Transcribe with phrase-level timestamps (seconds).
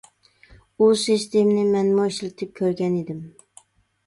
[0.79, 3.23] ئۇ سىستېمىنى مەنمۇ ئىشلىتىپ كۆرگەن ئىدىم.